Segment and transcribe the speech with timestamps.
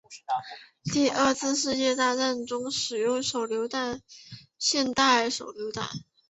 [0.83, 4.01] 第二次世界大战中使用的手榴弹
[4.57, 5.85] 现代手榴弹